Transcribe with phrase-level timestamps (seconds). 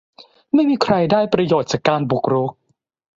[0.53, 2.51] ไม่มีใครได้ประโยชน์จากการบุกรุก